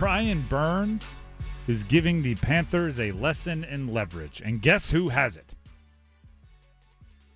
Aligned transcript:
Brian 0.00 0.40
Burns 0.48 1.14
is 1.68 1.84
giving 1.84 2.22
the 2.22 2.34
Panthers 2.36 2.98
a 2.98 3.12
lesson 3.12 3.64
in 3.64 3.92
leverage. 3.92 4.40
And 4.42 4.62
guess 4.62 4.90
who 4.90 5.10
has 5.10 5.36
it? 5.36 5.54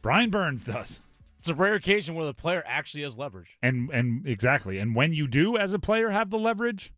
Brian 0.00 0.30
Burns 0.30 0.64
does. 0.64 1.00
It's 1.38 1.50
a 1.50 1.54
rare 1.54 1.74
occasion 1.74 2.14
where 2.14 2.24
the 2.24 2.32
player 2.32 2.64
actually 2.66 3.02
has 3.02 3.18
leverage. 3.18 3.59
And 3.62 3.90
and 3.90 4.27
exactly. 4.27 4.78
And 4.78 4.95
when 4.95 5.12
you 5.12 5.28
do 5.28 5.59
as 5.59 5.74
a 5.74 5.78
player 5.78 6.09
have 6.09 6.30
the 6.30 6.38
leverage, 6.38 6.90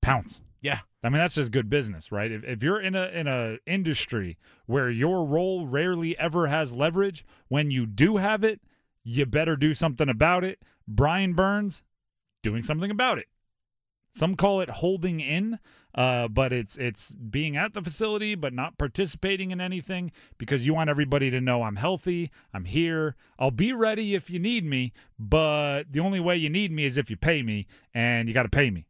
pounce. 0.00 0.40
Yeah. 0.62 0.78
I 1.02 1.10
mean 1.10 1.18
that's 1.18 1.34
just 1.34 1.52
good 1.52 1.68
business, 1.68 2.10
right? 2.10 2.32
If, 2.32 2.42
if 2.44 2.62
you're 2.62 2.80
in 2.80 2.94
a 2.94 3.08
in 3.08 3.26
a 3.26 3.58
industry 3.66 4.38
where 4.64 4.88
your 4.88 5.26
role 5.26 5.66
rarely 5.66 6.16
ever 6.16 6.46
has 6.46 6.74
leverage, 6.74 7.22
when 7.48 7.70
you 7.70 7.84
do 7.84 8.16
have 8.16 8.42
it, 8.42 8.62
you 9.02 9.26
better 9.26 9.56
do 9.56 9.74
something 9.74 10.08
about 10.08 10.42
it. 10.42 10.62
Brian 10.88 11.34
Burns 11.34 11.82
doing 12.42 12.62
something 12.62 12.90
about 12.90 13.18
it. 13.18 13.26
Some 14.14 14.36
call 14.36 14.60
it 14.60 14.70
holding 14.70 15.18
in, 15.18 15.58
uh, 15.92 16.28
but 16.28 16.52
it's 16.52 16.76
it's 16.76 17.12
being 17.12 17.56
at 17.56 17.72
the 17.72 17.82
facility 17.82 18.36
but 18.36 18.52
not 18.52 18.78
participating 18.78 19.50
in 19.50 19.60
anything 19.60 20.12
because 20.38 20.66
you 20.66 20.72
want 20.72 20.88
everybody 20.88 21.30
to 21.30 21.40
know 21.40 21.64
I'm 21.64 21.76
healthy, 21.76 22.30
I'm 22.52 22.64
here, 22.64 23.16
I'll 23.40 23.50
be 23.50 23.72
ready 23.72 24.14
if 24.14 24.30
you 24.30 24.38
need 24.38 24.64
me, 24.64 24.92
but 25.18 25.92
the 25.92 25.98
only 25.98 26.20
way 26.20 26.36
you 26.36 26.48
need 26.48 26.70
me 26.70 26.84
is 26.84 26.96
if 26.96 27.10
you 27.10 27.16
pay 27.16 27.42
me, 27.42 27.66
and 27.92 28.28
you 28.28 28.34
got 28.34 28.44
to 28.44 28.48
pay 28.48 28.70
me. 28.70 28.86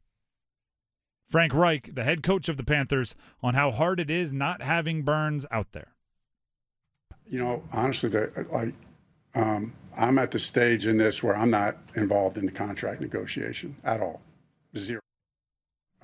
Frank 1.26 1.54
Reich, 1.54 1.94
the 1.94 2.04
head 2.04 2.22
coach 2.22 2.50
of 2.50 2.58
the 2.58 2.64
Panthers, 2.64 3.14
on 3.42 3.54
how 3.54 3.70
hard 3.70 3.98
it 3.98 4.10
is 4.10 4.34
not 4.34 4.60
having 4.60 5.02
Burns 5.02 5.46
out 5.50 5.72
there. 5.72 5.94
You 7.26 7.38
know, 7.38 7.62
honestly, 7.72 8.10
like 8.52 8.74
um, 9.34 9.72
I'm 9.96 10.18
at 10.18 10.30
the 10.30 10.38
stage 10.38 10.86
in 10.86 10.98
this 10.98 11.22
where 11.22 11.34
I'm 11.34 11.50
not 11.50 11.78
involved 11.96 12.36
in 12.36 12.44
the 12.44 12.52
contract 12.52 13.00
negotiation 13.00 13.76
at 13.82 14.00
all, 14.00 14.20
zero. 14.76 15.00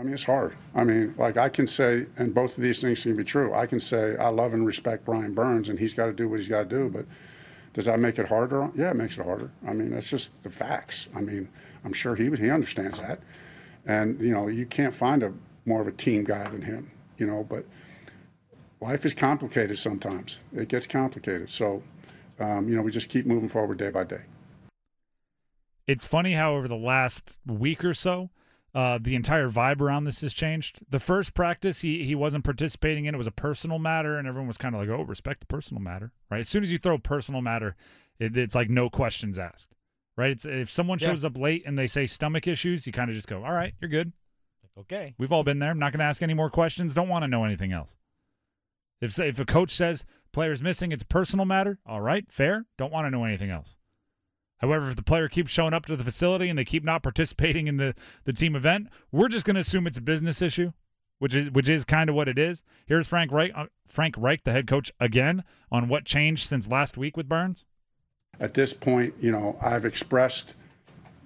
I 0.00 0.02
mean, 0.02 0.14
it's 0.14 0.24
hard. 0.24 0.56
I 0.74 0.82
mean, 0.82 1.14
like 1.18 1.36
I 1.36 1.50
can 1.50 1.66
say, 1.66 2.06
and 2.16 2.34
both 2.34 2.56
of 2.56 2.62
these 2.62 2.80
things 2.80 3.02
can 3.02 3.16
be 3.16 3.22
true. 3.22 3.52
I 3.52 3.66
can 3.66 3.78
say 3.78 4.16
I 4.16 4.28
love 4.28 4.54
and 4.54 4.64
respect 4.64 5.04
Brian 5.04 5.34
Burns, 5.34 5.68
and 5.68 5.78
he's 5.78 5.92
got 5.92 6.06
to 6.06 6.14
do 6.14 6.26
what 6.26 6.38
he's 6.38 6.48
got 6.48 6.70
to 6.70 6.76
do. 6.76 6.88
But 6.88 7.04
does 7.74 7.84
that 7.84 8.00
make 8.00 8.18
it 8.18 8.26
harder? 8.26 8.70
Yeah, 8.74 8.92
it 8.92 8.96
makes 8.96 9.18
it 9.18 9.26
harder. 9.26 9.50
I 9.68 9.74
mean, 9.74 9.90
that's 9.90 10.08
just 10.08 10.42
the 10.42 10.48
facts. 10.48 11.08
I 11.14 11.20
mean, 11.20 11.50
I'm 11.84 11.92
sure 11.92 12.14
he 12.14 12.30
he 12.30 12.48
understands 12.48 12.98
that, 12.98 13.20
and 13.84 14.18
you 14.22 14.32
know, 14.32 14.48
you 14.48 14.64
can't 14.64 14.94
find 14.94 15.22
a 15.22 15.34
more 15.66 15.82
of 15.82 15.86
a 15.86 15.92
team 15.92 16.24
guy 16.24 16.48
than 16.48 16.62
him. 16.62 16.90
You 17.18 17.26
know, 17.26 17.44
but 17.44 17.66
life 18.80 19.04
is 19.04 19.12
complicated 19.12 19.78
sometimes. 19.78 20.40
It 20.54 20.68
gets 20.68 20.86
complicated. 20.86 21.50
So, 21.50 21.82
um, 22.38 22.70
you 22.70 22.74
know, 22.74 22.80
we 22.80 22.90
just 22.90 23.10
keep 23.10 23.26
moving 23.26 23.50
forward 23.50 23.76
day 23.76 23.90
by 23.90 24.04
day. 24.04 24.22
It's 25.86 26.06
funny 26.06 26.32
how 26.32 26.54
over 26.54 26.68
the 26.68 26.76
last 26.76 27.38
week 27.46 27.84
or 27.84 27.92
so 27.92 28.30
uh, 28.74 28.98
the 29.00 29.14
entire 29.14 29.50
vibe 29.50 29.80
around 29.80 30.04
this 30.04 30.20
has 30.20 30.32
changed. 30.32 30.80
The 30.88 31.00
first 31.00 31.34
practice 31.34 31.80
he 31.80 32.04
he 32.04 32.14
wasn't 32.14 32.44
participating 32.44 33.04
in. 33.06 33.14
It 33.14 33.18
was 33.18 33.26
a 33.26 33.32
personal 33.32 33.78
matter, 33.78 34.16
and 34.18 34.28
everyone 34.28 34.46
was 34.46 34.58
kind 34.58 34.74
of 34.74 34.80
like, 34.80 34.90
"Oh, 34.90 35.02
respect 35.02 35.40
the 35.40 35.46
personal 35.46 35.82
matter." 35.82 36.12
Right? 36.30 36.40
As 36.40 36.48
soon 36.48 36.62
as 36.62 36.70
you 36.70 36.78
throw 36.78 36.98
personal 36.98 37.42
matter, 37.42 37.74
it, 38.18 38.36
it's 38.36 38.54
like 38.54 38.70
no 38.70 38.88
questions 38.90 39.38
asked. 39.38 39.74
Right? 40.16 40.30
It's 40.30 40.44
if 40.44 40.70
someone 40.70 40.98
Yeah. 41.00 41.08
shows 41.08 41.24
up 41.24 41.36
late 41.36 41.62
and 41.66 41.78
they 41.78 41.86
say 41.86 42.06
stomach 42.06 42.46
issues, 42.46 42.86
you 42.86 42.92
kind 42.92 43.10
of 43.10 43.16
just 43.16 43.28
go, 43.28 43.44
"All 43.44 43.52
right, 43.52 43.74
you're 43.80 43.88
good." 43.90 44.12
Okay. 44.78 45.14
We've 45.18 45.32
all 45.32 45.42
been 45.44 45.58
there. 45.58 45.70
I'm 45.70 45.78
not 45.78 45.92
going 45.92 45.98
to 45.98 46.04
ask 46.06 46.22
any 46.22 46.32
more 46.32 46.48
questions. 46.48 46.94
Don't 46.94 47.08
want 47.08 47.22
to 47.24 47.28
know 47.28 47.44
anything 47.44 47.72
else. 47.72 47.96
If 49.00 49.18
if 49.18 49.40
a 49.40 49.44
coach 49.44 49.70
says 49.72 50.04
player's 50.32 50.62
missing, 50.62 50.92
it's 50.92 51.02
a 51.02 51.06
personal 51.06 51.44
matter. 51.44 51.78
All 51.86 52.00
right, 52.00 52.30
fair. 52.30 52.66
Don't 52.78 52.92
want 52.92 53.06
to 53.06 53.10
know 53.10 53.24
anything 53.24 53.50
else. 53.50 53.76
However, 54.60 54.90
if 54.90 54.96
the 54.96 55.02
player 55.02 55.28
keeps 55.28 55.50
showing 55.50 55.72
up 55.72 55.86
to 55.86 55.96
the 55.96 56.04
facility 56.04 56.48
and 56.48 56.58
they 56.58 56.64
keep 56.64 56.84
not 56.84 57.02
participating 57.02 57.66
in 57.66 57.78
the, 57.78 57.94
the 58.24 58.32
team 58.32 58.54
event, 58.54 58.88
we're 59.10 59.28
just 59.28 59.46
going 59.46 59.54
to 59.54 59.60
assume 59.60 59.86
it's 59.86 59.98
a 59.98 60.02
business 60.02 60.42
issue, 60.42 60.72
which 61.18 61.34
is 61.34 61.50
which 61.50 61.68
is 61.68 61.84
kind 61.84 62.10
of 62.10 62.16
what 62.16 62.28
it 62.28 62.38
is. 62.38 62.62
Here's 62.86 63.08
Frank 63.08 63.32
Reich, 63.32 63.52
uh, 63.54 63.66
Frank 63.86 64.14
Reich, 64.18 64.44
the 64.44 64.52
head 64.52 64.66
coach, 64.66 64.92
again 65.00 65.44
on 65.72 65.88
what 65.88 66.04
changed 66.04 66.46
since 66.46 66.68
last 66.68 66.98
week 66.98 67.16
with 67.16 67.28
Burns. 67.28 67.64
At 68.38 68.54
this 68.54 68.72
point, 68.74 69.14
you 69.20 69.32
know, 69.32 69.58
I've 69.60 69.84
expressed, 69.84 70.54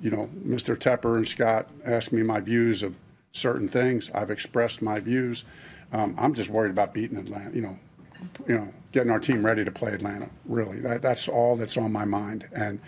you 0.01 0.11
know, 0.11 0.29
Mr. 0.47 0.77
Tepper 0.77 1.17
and 1.17 1.27
Scott 1.27 1.69
asked 1.85 2.13
me 2.13 2.23
my 2.23 2.41
views 2.41 2.83
of 2.83 2.97
certain 3.33 3.69
things. 3.69 4.11
I've 4.15 4.31
expressed 4.31 4.81
my 4.81 5.01
views. 5.01 5.45
Um, 5.93 6.15
I'm 6.19 6.35
just 6.35 6.51
worried 6.51 6.71
about 6.71 6.95
beating 6.95 7.19
Atlanta. 7.19 7.55
You 7.55 7.63
know, 7.63 7.79
you 8.47 8.57
know, 8.57 8.73
getting 8.93 9.11
our 9.11 9.19
team 9.19 9.45
ready 9.45 9.65
to 9.65 9.73
play 9.73 9.93
Atlanta. 9.93 10.31
Really, 10.47 10.79
that, 10.81 11.03
that's 11.03 11.29
all 11.29 11.57
that's 11.57 11.77
on 11.77 11.93
my 11.93 12.05
mind. 12.05 12.49
And 12.55 12.81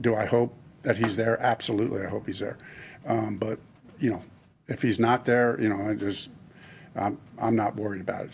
do 0.00 0.14
I 0.14 0.26
hope 0.26 0.54
that 0.82 0.96
he's 0.98 1.16
there? 1.16 1.40
Absolutely, 1.40 2.04
I 2.04 2.08
hope 2.08 2.26
he's 2.26 2.40
there. 2.40 2.58
Um, 3.06 3.36
but 3.36 3.58
you 3.98 4.10
know, 4.10 4.22
if 4.68 4.82
he's 4.82 4.98
not 5.00 5.24
there, 5.24 5.60
you 5.60 5.68
know, 5.68 5.80
I 5.90 5.94
just 5.94 6.30
I'm 6.96 7.18
I'm 7.38 7.56
not 7.56 7.76
worried 7.76 8.00
about 8.00 8.26
it. 8.26 8.32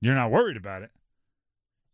You're 0.00 0.14
not 0.14 0.30
worried 0.30 0.56
about 0.56 0.82
it. 0.82 0.90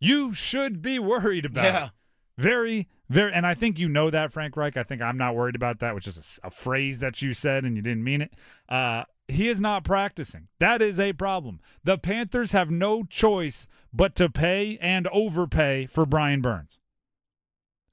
You 0.00 0.32
should 0.34 0.82
be 0.82 0.98
worried 0.98 1.44
about 1.44 1.64
Yeah. 1.64 1.84
it. 1.86 1.90
Very, 2.38 2.88
very, 3.10 3.32
and 3.34 3.46
I 3.46 3.52
think 3.54 3.78
you 3.78 3.88
know 3.88 4.08
that, 4.08 4.32
Frank 4.32 4.56
Reich. 4.56 4.76
I 4.76 4.82
think 4.82 5.02
I'm 5.02 5.18
not 5.18 5.34
worried 5.36 5.54
about 5.54 5.78
that, 5.80 5.94
which 5.94 6.06
is 6.08 6.40
a 6.42 6.50
phrase 6.50 7.00
that 7.00 7.20
you 7.20 7.34
said 7.34 7.64
and 7.64 7.76
you 7.76 7.82
didn't 7.82 8.02
mean 8.02 8.22
it. 8.22 8.32
Uh, 8.68 9.04
he 9.28 9.48
is 9.48 9.60
not 9.60 9.84
practicing. 9.84 10.48
That 10.58 10.80
is 10.80 10.98
a 10.98 11.12
problem. 11.12 11.60
The 11.84 11.98
Panthers 11.98 12.52
have 12.52 12.70
no 12.70 13.04
choice 13.04 13.66
but 13.92 14.14
to 14.16 14.28
pay 14.30 14.78
and 14.80 15.06
overpay 15.08 15.86
for 15.86 16.06
Brian 16.06 16.40
Burns. 16.40 16.79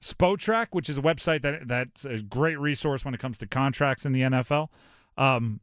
Spotrac, 0.02 0.68
which 0.70 0.88
is 0.88 0.98
a 0.98 1.02
website 1.02 1.42
that 1.42 1.66
that's 1.66 2.04
a 2.04 2.22
great 2.22 2.58
resource 2.58 3.04
when 3.04 3.14
it 3.14 3.20
comes 3.20 3.38
to 3.38 3.46
contracts 3.46 4.06
in 4.06 4.12
the 4.12 4.22
NFL, 4.22 4.68
um, 5.16 5.60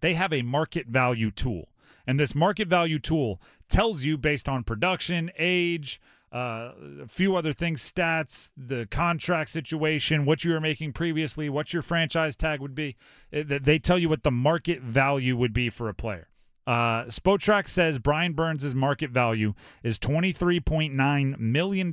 they 0.00 0.14
have 0.14 0.32
a 0.32 0.42
market 0.42 0.86
value 0.88 1.30
tool. 1.30 1.68
And 2.06 2.20
this 2.20 2.34
market 2.34 2.68
value 2.68 2.98
tool 2.98 3.40
tells 3.68 4.04
you 4.04 4.16
based 4.18 4.48
on 4.48 4.64
production, 4.64 5.30
age, 5.38 6.00
uh, 6.32 6.72
a 7.02 7.08
few 7.08 7.36
other 7.36 7.52
things, 7.52 7.80
stats, 7.80 8.52
the 8.56 8.86
contract 8.86 9.50
situation, 9.50 10.24
what 10.24 10.44
you 10.44 10.52
were 10.52 10.60
making 10.60 10.92
previously, 10.92 11.48
what 11.48 11.72
your 11.72 11.82
franchise 11.82 12.36
tag 12.36 12.60
would 12.60 12.74
be. 12.74 12.96
It- 13.30 13.62
They 13.64 13.78
tell 13.78 13.98
you 13.98 14.08
what 14.08 14.22
the 14.22 14.30
market 14.30 14.82
value 14.82 15.36
would 15.36 15.52
be 15.52 15.70
for 15.70 15.88
a 15.88 15.94
player. 15.94 16.28
Uh, 16.66 17.04
Spotrac 17.04 17.68
says 17.68 17.98
Brian 17.98 18.32
Burns' 18.32 18.74
market 18.74 19.10
value 19.10 19.54
is 19.84 19.98
$23.9 19.98 21.38
million 21.38 21.92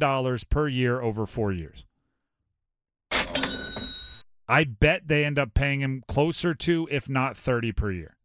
per 0.49 0.67
year 0.67 1.01
over 1.01 1.25
four 1.25 1.51
years. 1.51 1.85
I 4.47 4.63
bet 4.65 5.07
they 5.07 5.23
end 5.23 5.37
up 5.39 5.53
paying 5.53 5.81
him 5.81 6.03
closer 6.07 6.53
to, 6.55 6.87
if 6.91 7.07
not 7.07 7.37
30 7.37 7.71
per 7.71 7.91
year. 7.91 8.17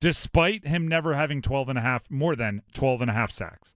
Despite 0.00 0.66
him 0.66 0.88
never 0.88 1.14
having 1.14 1.40
12 1.40 1.68
and 1.68 1.78
a 1.78 1.82
half, 1.82 2.10
more 2.10 2.34
than 2.34 2.62
12 2.74 3.02
and 3.02 3.10
a 3.10 3.14
half 3.14 3.30
sacks, 3.30 3.74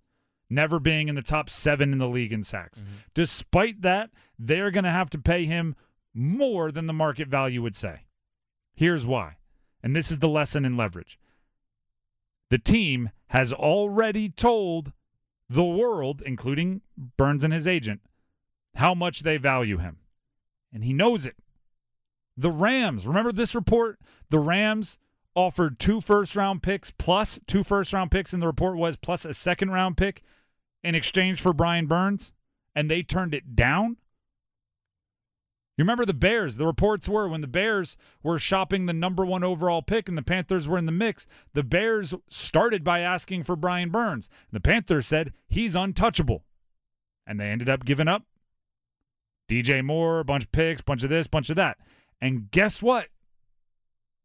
never 0.50 0.80
being 0.80 1.08
in 1.08 1.14
the 1.14 1.22
top 1.22 1.48
seven 1.48 1.92
in 1.92 1.98
the 1.98 2.08
league 2.08 2.32
in 2.32 2.42
sacks. 2.42 2.82
Despite 3.14 3.82
that, 3.82 4.10
they're 4.36 4.72
going 4.72 4.84
to 4.84 4.90
have 4.90 5.10
to 5.10 5.18
pay 5.18 5.44
him 5.44 5.76
more 6.12 6.72
than 6.72 6.86
the 6.86 6.92
market 6.92 7.28
value 7.28 7.62
would 7.62 7.76
say. 7.76 8.06
Here's 8.74 9.06
why. 9.06 9.36
And 9.86 9.94
this 9.94 10.10
is 10.10 10.18
the 10.18 10.28
lesson 10.28 10.64
in 10.64 10.76
leverage. 10.76 11.16
The 12.50 12.58
team 12.58 13.10
has 13.28 13.52
already 13.52 14.28
told 14.28 14.90
the 15.48 15.62
world, 15.64 16.24
including 16.26 16.80
Burns 17.16 17.44
and 17.44 17.52
his 17.52 17.68
agent, 17.68 18.00
how 18.74 18.96
much 18.96 19.20
they 19.20 19.36
value 19.36 19.78
him. 19.78 19.98
And 20.72 20.82
he 20.82 20.92
knows 20.92 21.24
it. 21.24 21.36
The 22.36 22.50
Rams, 22.50 23.06
remember 23.06 23.30
this 23.30 23.54
report? 23.54 24.00
The 24.28 24.40
Rams 24.40 24.98
offered 25.36 25.78
two 25.78 26.00
first 26.00 26.34
round 26.34 26.64
picks 26.64 26.90
plus 26.90 27.38
two 27.46 27.62
first 27.62 27.92
round 27.92 28.10
picks, 28.10 28.32
and 28.32 28.42
the 28.42 28.48
report 28.48 28.76
was 28.76 28.96
plus 28.96 29.24
a 29.24 29.32
second 29.32 29.70
round 29.70 29.96
pick 29.96 30.20
in 30.82 30.96
exchange 30.96 31.40
for 31.40 31.52
Brian 31.52 31.86
Burns, 31.86 32.32
and 32.74 32.90
they 32.90 33.04
turned 33.04 33.36
it 33.36 33.54
down. 33.54 33.98
You 35.76 35.82
remember 35.82 36.06
the 36.06 36.14
Bears? 36.14 36.56
The 36.56 36.66
reports 36.66 37.06
were 37.06 37.28
when 37.28 37.42
the 37.42 37.46
Bears 37.46 37.98
were 38.22 38.38
shopping 38.38 38.86
the 38.86 38.94
number 38.94 39.26
one 39.26 39.44
overall 39.44 39.82
pick 39.82 40.08
and 40.08 40.16
the 40.16 40.22
Panthers 40.22 40.66
were 40.66 40.78
in 40.78 40.86
the 40.86 40.92
mix, 40.92 41.26
the 41.52 41.62
Bears 41.62 42.14
started 42.30 42.82
by 42.82 43.00
asking 43.00 43.42
for 43.42 43.56
Brian 43.56 43.90
Burns. 43.90 44.30
The 44.50 44.60
Panthers 44.60 45.06
said 45.06 45.34
he's 45.48 45.74
untouchable. 45.74 46.44
And 47.26 47.38
they 47.38 47.48
ended 47.48 47.68
up 47.68 47.84
giving 47.84 48.08
up 48.08 48.22
DJ 49.50 49.84
Moore, 49.84 50.20
a 50.20 50.24
bunch 50.24 50.44
of 50.44 50.52
picks, 50.52 50.80
bunch 50.80 51.02
of 51.02 51.10
this, 51.10 51.26
bunch 51.26 51.50
of 51.50 51.56
that. 51.56 51.76
And 52.22 52.50
guess 52.50 52.80
what? 52.80 53.08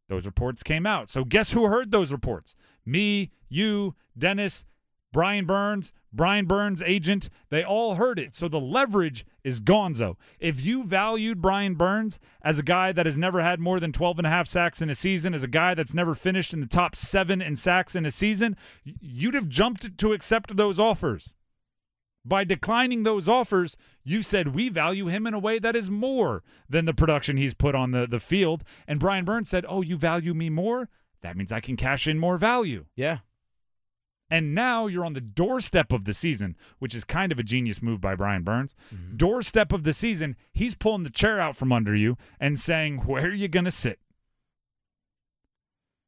Those 0.08 0.26
reports 0.26 0.64
came 0.64 0.86
out. 0.86 1.10
So 1.10 1.26
guess 1.26 1.52
who 1.52 1.66
heard 1.66 1.92
those 1.92 2.12
reports? 2.12 2.56
Me, 2.86 3.32
you, 3.50 3.96
Dennis, 4.18 4.64
Brian 5.12 5.46
Burns, 5.46 5.92
Brian 6.14 6.46
Burns' 6.46 6.82
agent, 6.82 7.30
they 7.50 7.64
all 7.64 7.96
heard 7.96 8.18
it. 8.18 8.34
So 8.34 8.48
the 8.48 8.60
leverage 8.60 9.26
is 9.44 9.60
gonzo. 9.60 10.16
If 10.40 10.64
you 10.64 10.86
valued 10.86 11.42
Brian 11.42 11.76
Burns 11.76 12.20
as 12.42 12.60
a 12.60 12.64
guy 12.64 12.92
that 12.92 13.06
has 13.06 13.18
never 13.18 13.42
had 13.42 13.60
more 13.60 13.80
than 13.80 13.92
12 13.92 14.20
and 14.20 14.28
a 14.28 14.30
half 14.30 14.48
sacks 14.48 14.82
in 14.82 14.90
a 14.90 14.96
season, 14.96 15.34
as 15.34 15.44
a 15.44 15.50
guy 15.50 15.74
that's 15.74 15.94
never 15.94 16.16
finished 16.16 16.54
in 16.54 16.62
the 16.62 16.68
top 16.68 16.96
seven 16.96 17.42
in 17.42 17.56
sacks 17.56 17.96
in 17.96 18.06
a 18.06 18.12
season, 18.12 18.56
you'd 18.84 19.34
have 19.34 19.50
jumped 19.50 19.98
to 19.98 20.14
accept 20.14 20.56
those 20.56 20.80
offers. 20.80 21.34
By 22.24 22.44
declining 22.44 23.04
those 23.04 23.28
offers, 23.28 23.76
you 24.04 24.22
said 24.22 24.54
we 24.54 24.70
value 24.70 25.08
him 25.08 25.26
in 25.26 25.34
a 25.34 25.40
way 25.40 25.60
that 25.60 25.76
is 25.76 25.90
more 25.90 26.44
than 26.70 26.86
the 26.86 26.94
production 26.94 27.38
he's 27.38 27.56
put 27.56 27.74
on 27.74 27.92
the, 27.92 28.08
the 28.08 28.20
field. 28.20 28.64
And 28.88 29.00
Brian 29.00 29.26
Burns 29.26 29.50
said, 29.50 29.66
Oh, 29.68 29.82
you 29.82 29.98
value 29.98 30.34
me 30.34 30.50
more? 30.50 30.90
That 31.22 31.36
means 31.36 31.52
I 31.52 31.60
can 31.60 31.78
cash 31.78 32.08
in 32.08 32.20
more 32.20 32.38
value. 32.38 32.86
Yeah. 32.96 33.20
And 34.32 34.56
now 34.56 34.88
you're 34.88 35.04
on 35.04 35.12
the 35.12 35.20
doorstep 35.22 35.92
of 35.92 36.06
the 36.06 36.14
season, 36.14 36.56
which 36.80 36.96
is 36.96 37.04
kind 37.04 37.34
of 37.34 37.38
a 37.38 37.44
genius 37.44 37.82
move 37.82 38.00
by 38.00 38.16
Brian 38.16 38.44
Burns. 38.44 38.74
Mm-hmm. 38.96 39.18
Doorstep 39.18 39.74
of 39.74 39.84
the 39.84 39.94
season, 39.94 40.38
he's 40.54 40.74
pulling 40.74 41.04
the 41.04 41.10
chair 41.10 41.42
out 41.42 41.58
from 41.58 41.74
under 41.74 41.94
you 41.94 42.18
and 42.40 42.58
saying, 42.58 43.00
Where 43.00 43.26
are 43.26 43.34
you 43.34 43.50
going 43.50 43.66
to 43.66 43.72
sit? 43.72 44.00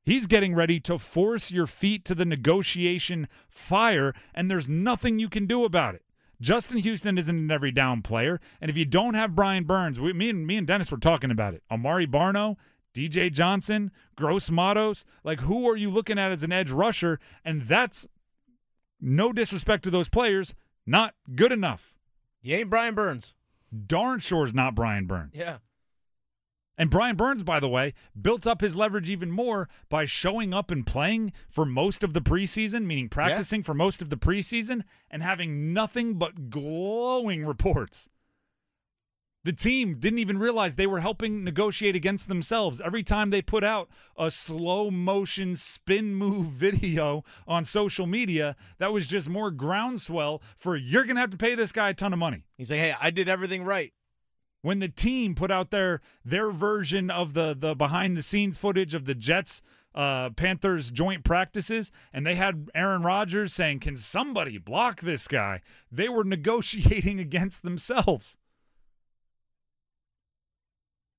He's 0.05 0.25
getting 0.25 0.55
ready 0.55 0.79
to 0.81 0.97
force 0.97 1.51
your 1.51 1.67
feet 1.67 2.05
to 2.05 2.15
the 2.15 2.25
negotiation 2.25 3.27
fire, 3.49 4.13
and 4.33 4.49
there's 4.49 4.69
nothing 4.69 5.19
you 5.19 5.29
can 5.29 5.45
do 5.45 5.65
about 5.65 5.95
it. 5.95 6.03
Justin 6.41 6.79
Houston 6.79 7.17
isn't 7.17 7.37
an 7.37 7.51
every 7.51 7.71
down 7.71 8.01
player, 8.01 8.39
and 8.59 8.69
if 8.69 8.77
you 8.77 8.85
don't 8.85 9.13
have 9.13 9.35
Brian 9.35 9.63
Burns, 9.65 9.99
we, 9.99 10.11
me 10.13 10.29
and 10.29 10.47
me 10.47 10.57
and 10.57 10.67
Dennis 10.67 10.91
were 10.91 10.97
talking 10.97 11.31
about 11.31 11.53
it. 11.53 11.63
Amaré 11.71 12.05
Barno, 12.05 12.57
DJ 12.93 13.31
Johnson, 13.31 13.91
Gross 14.15 14.51
Matos, 14.51 15.03
like 15.23 15.41
who 15.41 15.67
are 15.69 15.77
you 15.77 15.89
looking 15.89 16.19
at 16.19 16.31
as 16.31 16.43
an 16.43 16.51
edge 16.51 16.69
rusher? 16.69 17.19
And 17.43 17.63
that's 17.63 18.07
no 19.03 19.33
disrespect 19.33 19.83
to 19.83 19.91
those 19.91 20.09
players, 20.09 20.55
not 20.85 21.13
good 21.35 21.51
enough. 21.51 21.93
You 22.41 22.55
ain't 22.55 22.69
Brian 22.69 22.95
Burns. 22.95 23.35
Darn 23.85 24.19
sure 24.19 24.45
is 24.45 24.53
not 24.53 24.75
Brian 24.75 25.05
Burns. 25.05 25.33
Yeah. 25.35 25.57
And 26.77 26.89
Brian 26.89 27.15
Burns, 27.15 27.43
by 27.43 27.59
the 27.59 27.69
way, 27.69 27.93
built 28.19 28.47
up 28.47 28.61
his 28.61 28.75
leverage 28.75 29.09
even 29.09 29.29
more 29.29 29.69
by 29.89 30.05
showing 30.05 30.53
up 30.53 30.71
and 30.71 30.85
playing 30.85 31.31
for 31.47 31.65
most 31.65 32.03
of 32.03 32.13
the 32.13 32.21
preseason, 32.21 32.85
meaning 32.85 33.09
practicing 33.09 33.61
for 33.61 33.75
most 33.75 34.01
of 34.01 34.09
the 34.09 34.17
preseason 34.17 34.83
and 35.11 35.21
having 35.21 35.73
nothing 35.73 36.15
but 36.15 36.49
glowing 36.49 37.45
reports. 37.45 38.09
The 39.45 39.51
team 39.51 39.95
didn't 39.99 40.19
even 40.19 40.37
realize 40.37 40.75
they 40.77 40.87
were 40.87 41.01
helping 41.01 41.43
negotiate 41.43 41.97
against 41.97 42.29
themselves. 42.29 42.79
Every 42.79 43.03
time 43.03 43.29
they 43.29 43.41
put 43.41 43.63
out 43.63 43.89
a 44.17 44.31
slow 44.31 44.89
motion 44.89 45.57
spin 45.57 46.15
move 46.15 46.47
video 46.51 47.25
on 47.45 47.65
social 47.65 48.07
media, 48.07 48.55
that 48.77 48.93
was 48.93 49.05
just 49.05 49.27
more 49.27 49.51
groundswell 49.51 50.41
for 50.55 50.77
you're 50.77 51.03
going 51.03 51.17
to 51.17 51.21
have 51.21 51.29
to 51.31 51.37
pay 51.37 51.55
this 51.55 51.73
guy 51.73 51.89
a 51.89 51.93
ton 51.93 52.13
of 52.13 52.19
money 52.19 52.45
He's 52.57 52.71
like, 52.71 52.79
hey, 52.79 52.95
I 53.01 53.09
did 53.09 53.27
everything 53.27 53.65
right. 53.65 53.91
when 54.61 54.79
the 54.79 54.87
team 54.87 55.35
put 55.35 55.51
out 55.51 55.71
their 55.71 55.99
their 56.23 56.49
version 56.49 57.11
of 57.11 57.33
the 57.33 57.53
the 57.57 57.75
behind 57.75 58.15
the 58.15 58.23
scenes 58.23 58.57
footage 58.57 58.93
of 58.93 59.03
the 59.03 59.15
Jets 59.15 59.61
uh, 59.93 60.29
Panthers 60.31 60.89
joint 60.89 61.23
practices, 61.23 61.91
and 62.11 62.25
they 62.25 62.35
had 62.35 62.69
Aaron 62.73 63.03
Rodgers 63.03 63.53
saying, 63.53 63.79
"Can 63.81 63.97
somebody 63.97 64.57
block 64.57 65.01
this 65.01 65.27
guy?" 65.27 65.61
They 65.91 66.09
were 66.09 66.23
negotiating 66.23 67.19
against 67.27 67.63
themselves. 67.63 68.37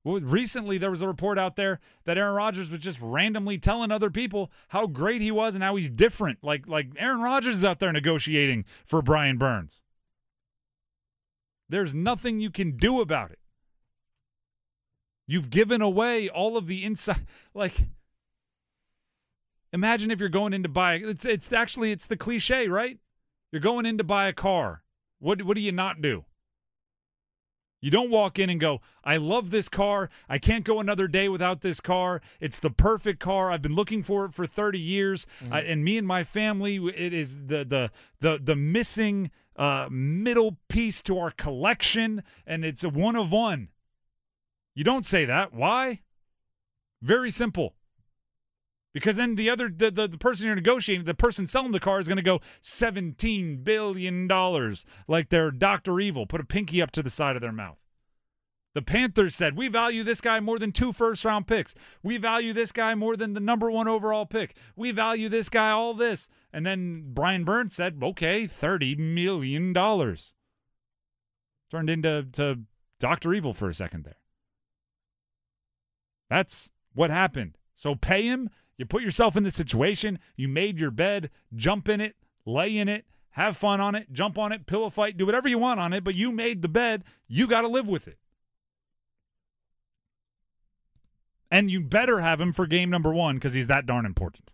Recently 0.05 0.77
there 0.77 0.91
was 0.91 1.01
a 1.01 1.06
report 1.06 1.39
out 1.39 1.56
there 1.56 1.81
that 2.05 2.19
Aaron 2.19 2.35
Rodgers 2.35 2.71
was 2.71 2.81
just 2.81 2.99
randomly 3.01 3.56
telling 3.56 3.91
other 3.91 4.11
people 4.11 4.53
how 4.69 4.87
great 4.87 5.23
he 5.23 5.31
was 5.31 5.55
and 5.55 5.65
how 5.65 5.77
he's 5.77 5.89
different. 5.89 6.41
Like 6.43 6.69
like 6.69 6.89
Aaron 6.99 7.21
Rodgers 7.21 7.56
is 7.56 7.65
out 7.65 7.79
there 7.79 7.93
negotiating 7.93 8.67
for 8.85 9.01
Brian 9.01 9.39
Burns. 9.39 9.83
There's 11.71 11.95
nothing 11.95 12.39
you 12.39 12.51
can 12.51 12.77
do 12.77 13.01
about 13.01 13.31
it. 13.31 13.39
You've 15.27 15.49
given 15.49 15.81
away 15.81 16.29
all 16.29 16.59
of 16.59 16.67
the 16.67 16.85
inside 16.85 17.27
like 17.55 17.87
Imagine 19.75 20.12
if 20.12 20.21
you're 20.21 20.29
going 20.29 20.53
in 20.53 20.62
to 20.62 20.69
buy 20.69 20.95
it's 20.95 21.25
it's 21.25 21.53
actually 21.53 21.91
it's 21.91 22.07
the 22.07 22.17
cliche, 22.17 22.69
right? 22.69 22.99
You're 23.50 23.61
going 23.61 23.87
in 23.87 23.99
to 23.99 24.05
buy 24.05 24.29
a 24.29 24.33
car. 24.33 24.85
What 25.19 25.43
what 25.43 25.57
do 25.57 25.61
you 25.61 25.73
not 25.73 26.00
do? 26.00 26.27
You 27.85 27.91
don't 27.91 28.09
walk 28.09 28.39
in 28.39 28.49
and 28.49 28.59
go, 28.59 28.81
I 29.05 29.19
love 29.19 29.51
this 29.51 29.69
car. 29.69 30.09
I 30.27 30.39
can't 30.39 30.65
go 30.65 30.81
another 30.81 31.07
day 31.07 31.29
without 31.29 31.61
this 31.61 31.83
car. 31.83 32.23
It's 32.41 32.59
the 32.59 32.71
perfect 32.71 33.21
car. 33.21 33.51
I've 33.51 33.61
been 33.61 33.75
looking 33.75 34.03
for 34.03 34.25
it 34.25 34.33
for 34.33 34.47
30 34.47 34.79
years. 34.81 35.27
Uh, 35.53 35.57
and 35.57 35.85
me 35.85 35.99
and 35.99 36.07
my 36.07 36.25
family, 36.25 36.77
it 36.77 37.13
is 37.13 37.49
the 37.49 37.63
the 37.63 37.91
the 38.21 38.41
the 38.43 38.57
missing 38.57 39.31
uh, 39.57 39.89
middle 39.91 40.57
piece 40.71 41.03
to 41.03 41.19
our 41.19 41.31
collection, 41.31 42.23
and 42.47 42.65
it's 42.65 42.85
a 42.85 42.89
one 42.89 43.17
of 43.17 43.31
one. 43.31 43.69
You 44.75 44.83
don't 44.83 45.05
say 45.05 45.27
that. 45.27 45.53
Why? 45.53 46.01
Very 47.03 47.31
simple. 47.31 47.75
Because 48.94 49.17
then 49.17 49.35
the 49.35 49.50
other 49.50 49.69
the, 49.69 49.91
the, 49.91 50.06
the 50.06 50.17
person 50.17 50.46
you're 50.46 50.55
negotiating, 50.55 51.05
the 51.05 51.14
person 51.14 51.46
selling 51.46 51.73
the 51.73 51.81
car 51.81 52.00
is 52.00 52.06
going 52.06 52.17
to 52.17 52.23
go 52.23 52.41
seventeen 52.62 53.56
billion 53.64 54.29
dollars, 54.29 54.87
like 55.08 55.29
they're 55.29 55.50
Doctor 55.50 55.99
Evil. 55.99 56.26
Put 56.26 56.41
a 56.41 56.44
pinky 56.44 56.81
up 56.81 56.93
to 56.93 57.02
the 57.02 57.11
side 57.11 57.35
of 57.35 57.43
their 57.43 57.52
mouth. 57.52 57.79
The 58.75 58.82
Panthers 58.82 59.35
said 59.35 59.56
we 59.56 59.69
value 59.69 60.05
this 60.05 60.20
guy 60.20 60.38
more 60.38 60.58
than 60.61 60.73
two 60.73 60.93
first 60.93 61.25
round 61.25 61.49
picks. 61.49 61.75
We 62.02 62.19
value 62.19 62.52
this 62.52 62.70
guy 62.70 62.94
more 62.94 63.17
than 63.17 63.35
the 63.35 63.41
number 63.41 63.69
one 63.70 63.88
overall 63.88 64.26
pick. 64.26 64.56
We 64.76 64.93
value 64.93 65.29
this 65.29 65.49
guy 65.49 65.70
all 65.70 65.94
this. 65.94 66.29
And 66.52 66.64
then 66.64 67.12
Brian 67.14 67.43
Burns 67.44 67.75
said, 67.75 67.99
okay, 68.00 68.47
thirty 68.47 68.94
million 68.94 69.73
dollars. 69.73 70.35
Turned 71.69 71.90
into 71.90 72.29
to 72.32 72.61
Doctor 73.00 73.35
Evil 73.35 73.55
for 73.55 73.69
a 73.69 73.75
second 73.75 74.05
there. 74.05 74.19
That's 76.31 76.70
what 76.94 77.11
happened. 77.11 77.58
So 77.75 77.97
pay 77.97 78.23
him. 78.23 78.50
You 78.76 78.87
put 78.87 79.03
yourself 79.03 79.37
in 79.37 79.43
the 79.43 79.50
situation. 79.50 80.19
You 80.37 80.49
made 80.49 80.81
your 80.81 80.91
bed. 80.91 81.31
Jump 81.55 81.88
in 81.88 82.00
it. 82.00 82.17
Lay 82.44 82.76
in 82.76 82.88
it. 82.88 83.06
Have 83.31 83.56
fun 83.56 83.81
on 83.81 83.94
it. 83.94 84.12
Jump 84.12 84.38
on 84.38 84.53
it. 84.53 84.67
Pillow 84.67 84.91
fight. 84.91 85.17
Do 85.17 85.26
whatever 85.26 85.49
you 85.49 85.59
want 85.59 85.81
on 85.81 85.93
it. 85.93 86.05
But 86.05 86.15
you 86.15 86.32
made 86.32 86.62
the 86.62 86.69
bed. 86.69 87.05
You 87.29 87.47
got 87.47 87.62
to 87.62 87.69
live 87.69 87.88
with 87.88 88.09
it. 88.09 88.19
And 91.50 91.71
you 91.71 91.85
better 91.85 92.21
have 92.21 92.40
him 92.40 92.52
for 92.52 92.66
game 92.66 92.90
number 92.90 93.12
one 93.12 93.37
because 93.37 93.52
he's 93.52 93.69
that 93.69 93.87
darn 93.87 94.07
important. 94.07 94.53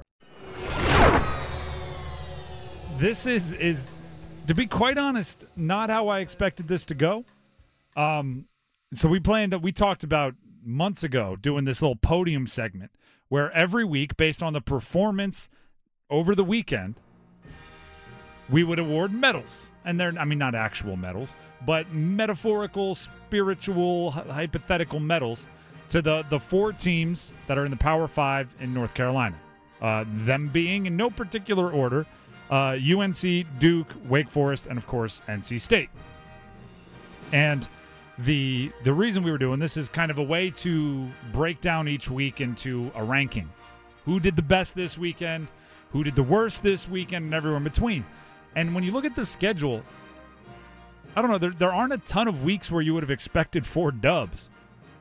This 3.01 3.25
is 3.25 3.51
is 3.53 3.97
to 4.45 4.53
be 4.53 4.67
quite 4.67 4.99
honest, 4.99 5.43
not 5.57 5.89
how 5.89 6.09
I 6.09 6.19
expected 6.19 6.67
this 6.67 6.85
to 6.85 6.93
go. 6.93 7.25
Um 7.95 8.45
so 8.93 9.07
we 9.07 9.19
planned 9.19 9.55
we 9.63 9.71
talked 9.71 10.03
about 10.03 10.35
months 10.63 11.03
ago 11.03 11.35
doing 11.35 11.65
this 11.65 11.81
little 11.81 11.95
podium 11.95 12.45
segment 12.45 12.91
where 13.27 13.51
every 13.53 13.83
week 13.83 14.17
based 14.17 14.43
on 14.43 14.53
the 14.53 14.61
performance 14.61 15.49
over 16.11 16.35
the 16.35 16.43
weekend 16.43 16.93
we 18.51 18.63
would 18.63 18.77
award 18.77 19.11
medals 19.11 19.71
and 19.83 19.99
they're 19.99 20.13
i 20.19 20.25
mean 20.25 20.37
not 20.37 20.53
actual 20.53 20.95
medals 20.95 21.35
but 21.65 21.91
metaphorical 21.91 22.93
spiritual 22.93 24.11
hypothetical 24.11 24.99
medals 24.99 25.47
to 25.89 26.03
the 26.03 26.23
the 26.29 26.39
four 26.39 26.71
teams 26.71 27.33
that 27.47 27.57
are 27.57 27.65
in 27.65 27.71
the 27.71 27.77
power 27.77 28.07
five 28.07 28.55
in 28.59 28.71
north 28.71 28.93
carolina 28.93 29.37
uh, 29.81 30.05
them 30.07 30.47
being 30.49 30.85
in 30.85 30.95
no 30.95 31.09
particular 31.09 31.71
order 31.71 32.05
uh, 32.51 32.77
unc 32.97 33.21
duke 33.59 33.93
wake 34.07 34.29
forest 34.29 34.67
and 34.67 34.77
of 34.77 34.85
course 34.85 35.21
nc 35.27 35.59
state 35.59 35.89
and 37.31 37.67
the 38.17 38.71
the 38.83 38.93
reason 38.93 39.23
we 39.23 39.31
were 39.31 39.37
doing 39.37 39.59
this 39.59 39.77
is 39.77 39.89
kind 39.89 40.11
of 40.11 40.17
a 40.17 40.23
way 40.23 40.49
to 40.49 41.07
break 41.31 41.61
down 41.61 41.87
each 41.87 42.09
week 42.09 42.41
into 42.41 42.91
a 42.95 43.03
ranking. 43.03 43.49
Who 44.05 44.19
did 44.19 44.35
the 44.35 44.41
best 44.41 44.75
this 44.75 44.97
weekend? 44.97 45.47
Who 45.91 46.03
did 46.03 46.15
the 46.15 46.23
worst 46.23 46.63
this 46.63 46.87
weekend 46.87 47.25
and 47.25 47.33
everywhere 47.33 47.57
in 47.57 47.63
between? 47.63 48.05
And 48.55 48.75
when 48.75 48.83
you 48.83 48.91
look 48.91 49.05
at 49.05 49.15
the 49.15 49.25
schedule, 49.25 49.83
I 51.15 51.21
don't 51.21 51.31
know. 51.31 51.37
There 51.37 51.51
there 51.51 51.73
aren't 51.73 51.93
a 51.93 51.97
ton 51.99 52.27
of 52.27 52.43
weeks 52.43 52.69
where 52.69 52.81
you 52.81 52.93
would 52.93 53.03
have 53.03 53.11
expected 53.11 53.65
four 53.65 53.91
dubs, 53.91 54.49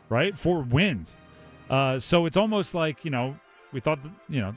right? 0.08 0.38
Four 0.38 0.62
wins. 0.62 1.14
Uh, 1.68 1.98
so 2.00 2.26
it's 2.26 2.36
almost 2.36 2.74
like 2.74 3.04
you 3.04 3.10
know 3.10 3.36
we 3.72 3.80
thought 3.80 3.98
you 4.28 4.40
know 4.40 4.54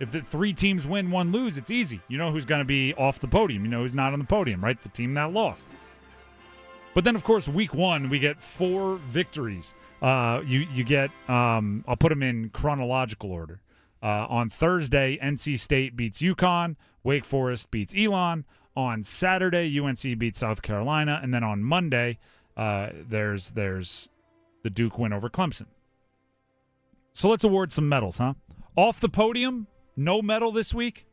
if 0.00 0.10
the 0.10 0.20
three 0.20 0.52
teams 0.52 0.86
win, 0.86 1.10
one 1.10 1.32
lose, 1.32 1.56
it's 1.56 1.70
easy. 1.70 2.00
You 2.08 2.18
know 2.18 2.30
who's 2.30 2.44
going 2.44 2.60
to 2.60 2.64
be 2.64 2.94
off 2.94 3.18
the 3.18 3.28
podium. 3.28 3.64
You 3.64 3.70
know 3.70 3.82
who's 3.82 3.94
not 3.94 4.12
on 4.12 4.18
the 4.18 4.24
podium, 4.24 4.62
right? 4.62 4.80
The 4.80 4.88
team 4.88 5.14
that 5.14 5.32
lost. 5.32 5.68
But 6.94 7.04
then, 7.04 7.14
of 7.14 7.24
course, 7.24 7.48
week 7.48 7.74
one 7.74 8.08
we 8.08 8.18
get 8.18 8.42
four 8.42 8.96
victories. 8.96 9.74
Uh, 10.00 10.42
you 10.44 10.60
you 10.72 10.84
get 10.84 11.10
um, 11.28 11.84
I'll 11.86 11.96
put 11.96 12.10
them 12.10 12.22
in 12.22 12.50
chronological 12.50 13.30
order. 13.32 13.60
Uh, 14.02 14.26
on 14.28 14.48
Thursday, 14.48 15.18
NC 15.22 15.58
State 15.58 15.96
beats 15.96 16.22
UConn. 16.22 16.76
Wake 17.02 17.24
Forest 17.24 17.70
beats 17.70 17.94
Elon. 17.96 18.44
On 18.76 19.02
Saturday, 19.02 19.78
UNC 19.80 20.18
beats 20.18 20.38
South 20.38 20.62
Carolina, 20.62 21.18
and 21.20 21.34
then 21.34 21.42
on 21.42 21.64
Monday, 21.64 22.18
uh, 22.56 22.90
there's 22.92 23.52
there's 23.52 24.08
the 24.62 24.70
Duke 24.70 24.98
win 24.98 25.12
over 25.12 25.28
Clemson. 25.28 25.66
So 27.12 27.28
let's 27.28 27.42
award 27.42 27.72
some 27.72 27.88
medals, 27.88 28.18
huh? 28.18 28.34
Off 28.76 29.00
the 29.00 29.08
podium, 29.08 29.66
no 29.98 30.22
medal 30.22 30.52
this 30.52 30.72
week. 30.72 31.06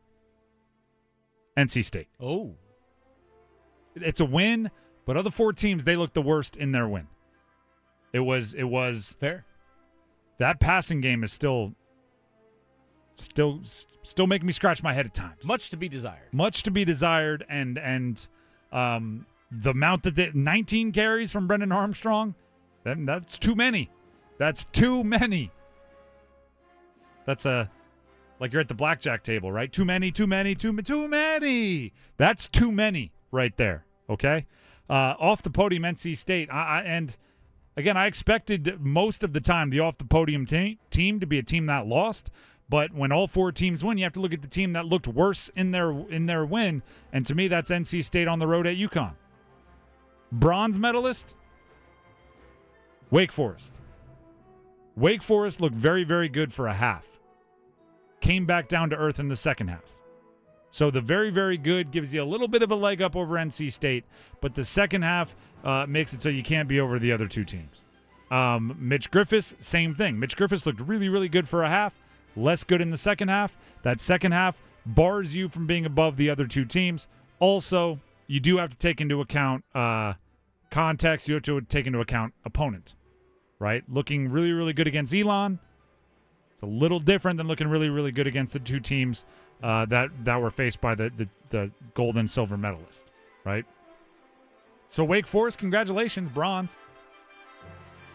NC 1.56 1.84
State. 1.84 2.08
Oh. 2.20 2.54
It's 3.96 4.20
a 4.20 4.24
win, 4.24 4.70
but 5.04 5.16
of 5.16 5.24
the 5.24 5.30
four 5.30 5.52
teams, 5.52 5.84
they 5.84 5.96
looked 5.96 6.14
the 6.14 6.22
worst 6.22 6.56
in 6.56 6.72
their 6.72 6.86
win. 6.86 7.08
It 8.12 8.20
was 8.20 8.54
it 8.54 8.64
was 8.64 9.16
Fair. 9.18 9.44
that 10.38 10.60
passing 10.60 11.00
game 11.00 11.24
is 11.24 11.32
still 11.32 11.74
still 13.14 13.60
still 13.64 14.26
making 14.26 14.46
me 14.46 14.52
scratch 14.52 14.82
my 14.82 14.92
head 14.92 15.06
at 15.06 15.14
times. 15.14 15.44
Much 15.44 15.70
to 15.70 15.76
be 15.76 15.88
desired. 15.88 16.28
Much 16.32 16.62
to 16.62 16.70
be 16.70 16.84
desired, 16.84 17.44
and 17.48 17.78
and 17.78 18.26
um, 18.72 19.26
the 19.50 19.70
amount 19.70 20.02
that 20.04 20.14
they, 20.14 20.30
19 20.32 20.92
carries 20.92 21.32
from 21.32 21.46
Brennan 21.46 21.72
Armstrong, 21.72 22.34
that, 22.84 22.98
that's 23.06 23.38
too 23.38 23.54
many. 23.54 23.90
That's 24.38 24.64
too 24.64 25.02
many. 25.02 25.50
That's 27.24 27.46
a 27.46 27.70
like 28.38 28.52
you're 28.52 28.60
at 28.60 28.68
the 28.68 28.74
blackjack 28.74 29.22
table, 29.22 29.50
right? 29.50 29.72
Too 29.72 29.84
many, 29.84 30.10
too 30.10 30.26
many, 30.26 30.54
too 30.54 30.76
too 30.78 31.08
many. 31.08 31.92
That's 32.16 32.48
too 32.48 32.70
many 32.70 33.12
right 33.30 33.56
there. 33.56 33.84
Okay, 34.08 34.46
uh, 34.88 35.14
off 35.18 35.42
the 35.42 35.50
podium, 35.50 35.82
NC 35.82 36.16
State, 36.16 36.48
I, 36.52 36.78
I, 36.78 36.82
and 36.82 37.16
again, 37.76 37.96
I 37.96 38.06
expected 38.06 38.80
most 38.80 39.22
of 39.22 39.32
the 39.32 39.40
time 39.40 39.70
the 39.70 39.80
off 39.80 39.98
the 39.98 40.04
podium 40.04 40.46
te- 40.46 40.78
team 40.90 41.20
to 41.20 41.26
be 41.26 41.38
a 41.38 41.42
team 41.42 41.66
that 41.66 41.86
lost. 41.86 42.30
But 42.68 42.92
when 42.92 43.12
all 43.12 43.28
four 43.28 43.52
teams 43.52 43.84
win, 43.84 43.96
you 43.96 44.04
have 44.04 44.12
to 44.14 44.20
look 44.20 44.32
at 44.32 44.42
the 44.42 44.48
team 44.48 44.72
that 44.72 44.86
looked 44.86 45.06
worse 45.06 45.48
in 45.54 45.70
their 45.70 45.90
in 45.90 46.26
their 46.26 46.44
win, 46.44 46.82
and 47.12 47.24
to 47.26 47.34
me, 47.34 47.48
that's 47.48 47.70
NC 47.70 48.04
State 48.04 48.28
on 48.28 48.38
the 48.38 48.46
road 48.46 48.66
at 48.66 48.76
UConn. 48.76 49.14
Bronze 50.32 50.78
medalist, 50.78 51.36
Wake 53.10 53.30
Forest. 53.30 53.80
Wake 54.96 55.22
Forest 55.22 55.60
looked 55.60 55.76
very, 55.76 56.04
very 56.04 56.28
good 56.28 56.52
for 56.52 56.66
a 56.66 56.74
half. 56.74 57.15
Came 58.26 58.44
back 58.44 58.66
down 58.66 58.90
to 58.90 58.96
earth 58.96 59.20
in 59.20 59.28
the 59.28 59.36
second 59.36 59.68
half. 59.68 60.00
So 60.72 60.90
the 60.90 61.00
very, 61.00 61.30
very 61.30 61.56
good 61.56 61.92
gives 61.92 62.12
you 62.12 62.24
a 62.24 62.26
little 62.26 62.48
bit 62.48 62.60
of 62.60 62.72
a 62.72 62.74
leg 62.74 63.00
up 63.00 63.14
over 63.14 63.36
NC 63.36 63.72
State, 63.72 64.02
but 64.40 64.56
the 64.56 64.64
second 64.64 65.02
half 65.02 65.36
uh, 65.62 65.86
makes 65.88 66.12
it 66.12 66.20
so 66.20 66.28
you 66.28 66.42
can't 66.42 66.68
be 66.68 66.80
over 66.80 66.98
the 66.98 67.12
other 67.12 67.28
two 67.28 67.44
teams. 67.44 67.84
Um, 68.32 68.76
Mitch 68.80 69.12
Griffis, 69.12 69.54
same 69.62 69.94
thing. 69.94 70.18
Mitch 70.18 70.36
Griffis 70.36 70.66
looked 70.66 70.80
really, 70.80 71.08
really 71.08 71.28
good 71.28 71.48
for 71.48 71.62
a 71.62 71.68
half, 71.68 72.00
less 72.34 72.64
good 72.64 72.80
in 72.80 72.90
the 72.90 72.98
second 72.98 73.28
half. 73.28 73.56
That 73.84 74.00
second 74.00 74.32
half 74.32 74.60
bars 74.84 75.36
you 75.36 75.48
from 75.48 75.68
being 75.68 75.86
above 75.86 76.16
the 76.16 76.28
other 76.28 76.48
two 76.48 76.64
teams. 76.64 77.06
Also, 77.38 78.00
you 78.26 78.40
do 78.40 78.56
have 78.56 78.70
to 78.70 78.76
take 78.76 79.00
into 79.00 79.20
account 79.20 79.64
uh, 79.72 80.14
context. 80.72 81.28
You 81.28 81.34
have 81.34 81.44
to 81.44 81.60
take 81.60 81.86
into 81.86 82.00
account 82.00 82.34
opponent, 82.44 82.96
right? 83.60 83.84
Looking 83.88 84.28
really, 84.32 84.50
really 84.50 84.72
good 84.72 84.88
against 84.88 85.14
Elon. 85.14 85.60
It's 86.56 86.62
a 86.62 86.66
little 86.66 86.98
different 86.98 87.36
than 87.36 87.48
looking 87.48 87.68
really, 87.68 87.90
really 87.90 88.12
good 88.12 88.26
against 88.26 88.54
the 88.54 88.58
two 88.58 88.80
teams 88.80 89.26
uh, 89.62 89.84
that 89.84 90.08
that 90.24 90.40
were 90.40 90.50
faced 90.50 90.80
by 90.80 90.94
the, 90.94 91.12
the 91.14 91.28
the 91.50 91.70
gold 91.92 92.16
and 92.16 92.30
silver 92.30 92.56
medalist, 92.56 93.04
right? 93.44 93.66
So 94.88 95.04
Wake 95.04 95.26
Forest, 95.26 95.58
congratulations, 95.58 96.30
bronze. 96.30 96.78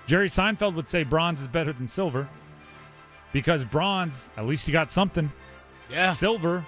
Jerry 0.08 0.28
Seinfeld 0.28 0.74
would 0.74 0.90
say 0.90 1.04
bronze 1.04 1.40
is 1.40 1.48
better 1.48 1.72
than 1.72 1.88
silver 1.88 2.28
because 3.32 3.64
bronze, 3.64 4.32
at 4.36 4.48
least 4.48 4.68
you 4.68 4.72
got 4.72 4.90
something. 4.90 5.32
Yeah. 5.92 6.10
Silver, 6.10 6.66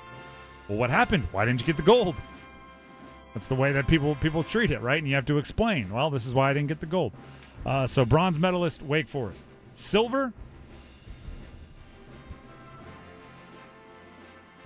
well, 0.70 0.78
what 0.78 0.92
happened? 0.92 1.28
Why 1.32 1.44
didn't 1.44 1.62
you 1.62 1.66
get 1.66 1.78
the 1.78 1.82
gold? 1.82 2.14
That's 3.34 3.48
the 3.48 3.56
way 3.56 3.72
that 3.72 3.88
people 3.88 4.14
people 4.22 4.44
treat 4.44 4.70
it, 4.70 4.82
right? 4.82 5.00
And 5.00 5.08
you 5.08 5.16
have 5.16 5.26
to 5.26 5.40
explain. 5.40 5.92
Well, 5.92 6.12
this 6.12 6.28
is 6.28 6.36
why 6.36 6.52
I 6.52 6.54
didn't 6.54 6.68
get 6.68 6.82
the 6.82 6.86
gold. 6.86 7.14
Uh, 7.66 7.88
so 7.88 8.06
bronze 8.06 8.38
medalist, 8.38 8.84
Wake 8.84 9.08
Forest. 9.08 9.48
Silver. 9.74 10.34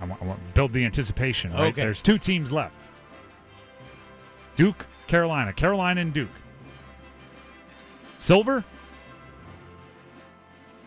I 0.00 0.04
want, 0.04 0.22
I 0.22 0.24
want 0.26 0.38
to 0.46 0.54
build 0.54 0.72
the 0.72 0.84
anticipation. 0.84 1.52
Right? 1.52 1.68
Okay. 1.72 1.82
There's 1.82 2.02
two 2.02 2.18
teams 2.18 2.52
left. 2.52 2.74
Duke, 4.56 4.86
Carolina, 5.06 5.52
Carolina 5.52 6.00
and 6.00 6.12
Duke. 6.12 6.28
Silver. 8.16 8.64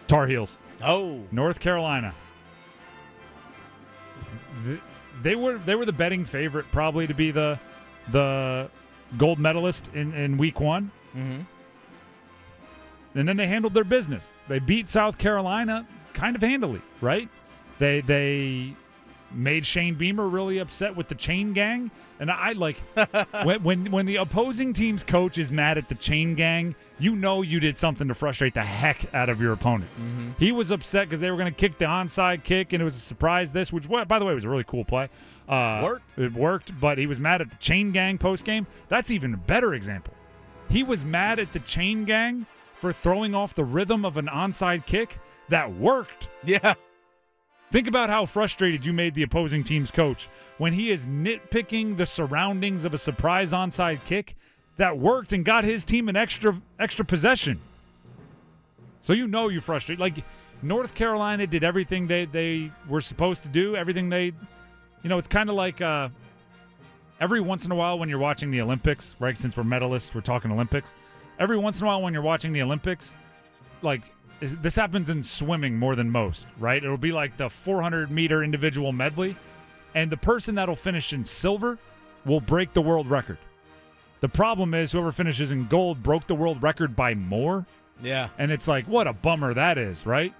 Tar 0.07 0.27
Heels. 0.27 0.57
Oh. 0.83 1.23
North 1.31 1.59
Carolina. 1.59 2.13
Th- 4.65 4.79
They 5.21 5.35
were 5.35 5.57
they 5.57 5.75
were 5.75 5.85
the 5.85 5.93
betting 5.93 6.25
favorite 6.25 6.65
probably 6.71 7.07
to 7.07 7.13
be 7.13 7.31
the 7.31 7.59
the 8.09 8.69
gold 9.17 9.39
medalist 9.39 9.89
in, 9.93 10.13
in 10.13 10.37
week 10.37 10.59
one. 10.59 10.91
Mm-hmm. 11.15 11.41
And 13.15 13.27
then 13.27 13.37
they 13.37 13.47
handled 13.47 13.73
their 13.73 13.83
business. 13.83 14.31
They 14.47 14.59
beat 14.59 14.89
South 14.89 15.17
Carolina 15.17 15.85
kind 16.13 16.35
of 16.35 16.41
handily, 16.41 16.81
right? 17.01 17.29
They 17.79 18.01
they 18.01 18.75
made 19.33 19.65
Shane 19.65 19.95
Beamer 19.95 20.27
really 20.27 20.57
upset 20.59 20.95
with 20.95 21.07
the 21.07 21.15
chain 21.15 21.53
gang. 21.53 21.91
And 22.19 22.29
I 22.29 22.51
like 22.51 22.77
when, 23.43 23.63
when 23.63 23.91
when 23.91 24.05
the 24.05 24.17
opposing 24.17 24.73
team's 24.73 25.03
coach 25.03 25.37
is 25.39 25.51
mad 25.51 25.77
at 25.79 25.89
the 25.89 25.95
chain 25.95 26.35
gang, 26.35 26.75
you 26.99 27.15
know 27.15 27.41
you 27.41 27.59
did 27.59 27.77
something 27.77 28.07
to 28.07 28.13
frustrate 28.13 28.53
the 28.53 28.61
heck 28.61 29.11
out 29.13 29.29
of 29.29 29.41
your 29.41 29.53
opponent. 29.53 29.89
He 30.37 30.51
was 30.51 30.69
upset 30.69 31.07
because 31.07 31.19
they 31.19 31.31
were 31.31 31.37
going 31.37 31.51
to 31.51 31.57
kick 31.57 31.79
the 31.79 31.85
onside 31.85 32.43
kick, 32.43 32.73
and 32.73 32.81
it 32.81 32.85
was 32.85 32.95
a 32.95 32.99
surprise. 32.99 33.51
This, 33.53 33.73
which 33.73 33.89
by 33.89 34.19
the 34.19 34.25
way 34.25 34.35
was 34.35 34.45
a 34.45 34.49
really 34.49 34.63
cool 34.63 34.85
play. 34.85 35.09
Uh, 35.49 35.81
Worked. 35.83 36.19
It 36.19 36.33
worked, 36.33 36.79
but 36.79 36.97
he 36.97 37.07
was 37.07 37.19
mad 37.19 37.41
at 37.41 37.49
the 37.49 37.57
chain 37.57 37.91
gang 37.91 38.17
post 38.17 38.45
game. 38.45 38.67
That's 38.87 39.09
even 39.09 39.33
a 39.33 39.37
better 39.37 39.73
example. 39.73 40.13
He 40.69 40.83
was 40.83 41.03
mad 41.03 41.39
at 41.39 41.51
the 41.53 41.59
chain 41.59 42.05
gang 42.05 42.45
for 42.75 42.93
throwing 42.93 43.35
off 43.35 43.53
the 43.53 43.63
rhythm 43.65 44.05
of 44.05 44.17
an 44.17 44.27
onside 44.27 44.85
kick 44.85 45.19
that 45.49 45.73
worked. 45.73 46.29
Yeah. 46.43 46.75
Think 47.71 47.87
about 47.87 48.09
how 48.09 48.25
frustrated 48.25 48.85
you 48.85 48.91
made 48.91 49.13
the 49.13 49.23
opposing 49.23 49.63
team's 49.63 49.91
coach 49.91 50.27
when 50.57 50.73
he 50.73 50.91
is 50.91 51.07
nitpicking 51.07 51.95
the 51.95 52.05
surroundings 52.05 52.83
of 52.83 52.93
a 52.93 52.97
surprise 52.97 53.53
onside 53.53 54.03
kick 54.03 54.35
that 54.75 54.97
worked 54.97 55.31
and 55.31 55.45
got 55.45 55.63
his 55.63 55.85
team 55.85 56.09
an 56.09 56.17
extra 56.17 56.61
extra 56.79 57.05
possession. 57.05 57.61
So 58.99 59.13
you 59.13 59.25
know 59.25 59.47
you 59.47 59.61
frustrate. 59.61 59.99
Like 59.99 60.23
North 60.61 60.93
Carolina 60.95 61.47
did 61.47 61.63
everything 61.63 62.07
they 62.07 62.25
they 62.25 62.73
were 62.89 62.99
supposed 62.99 63.43
to 63.43 63.49
do, 63.49 63.77
everything 63.77 64.09
they 64.09 64.33
you 65.01 65.09
know, 65.09 65.17
it's 65.17 65.29
kind 65.29 65.49
of 65.49 65.55
like 65.55 65.79
uh 65.79 66.09
every 67.21 67.39
once 67.39 67.63
in 67.63 67.71
a 67.71 67.75
while 67.75 67.97
when 67.97 68.09
you're 68.09 68.19
watching 68.19 68.51
the 68.51 68.59
Olympics, 68.59 69.15
right? 69.19 69.37
Since 69.37 69.55
we're 69.55 69.63
medalists, 69.63 70.13
we're 70.13 70.19
talking 70.19 70.51
Olympics. 70.51 70.93
Every 71.39 71.57
once 71.57 71.79
in 71.79 71.85
a 71.85 71.87
while 71.87 72.01
when 72.01 72.11
you're 72.13 72.21
watching 72.21 72.51
the 72.51 72.61
Olympics, 72.61 73.13
like 73.81 74.01
is- 74.41 74.55
this 74.57 74.75
happens 74.75 75.09
in 75.09 75.23
swimming 75.23 75.77
more 75.77 75.95
than 75.95 76.09
most, 76.09 76.47
right? 76.59 76.83
It'll 76.83 76.97
be 76.97 77.11
like 77.11 77.37
the 77.37 77.49
400 77.49 78.11
meter 78.11 78.43
individual 78.43 78.91
medley, 78.91 79.35
and 79.95 80.11
the 80.11 80.17
person 80.17 80.55
that'll 80.55 80.75
finish 80.75 81.13
in 81.13 81.23
silver 81.23 81.77
will 82.25 82.41
break 82.41 82.73
the 82.73 82.81
world 82.81 83.09
record. 83.09 83.37
The 84.19 84.29
problem 84.29 84.73
is 84.73 84.91
whoever 84.91 85.11
finishes 85.11 85.51
in 85.51 85.67
gold 85.67 86.03
broke 86.03 86.27
the 86.27 86.35
world 86.35 86.61
record 86.61 86.95
by 86.95 87.15
more, 87.15 87.65
Yeah. 88.03 88.29
and 88.37 88.51
it's 88.51 88.67
like 88.67 88.85
what 88.85 89.07
a 89.07 89.13
bummer 89.13 89.53
that 89.53 89.77
is, 89.77 90.05
right? 90.05 90.33